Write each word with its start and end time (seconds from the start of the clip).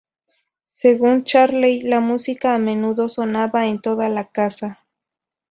Según 0.71 1.25
Charley, 1.25 1.81
la 1.83 1.99
música 1.99 2.55
a 2.55 2.57
menudo 2.57 3.07
sonaba 3.07 3.67
en 3.67 3.79
toda 3.83 4.09
la 4.09 4.31
casa. 4.31 4.83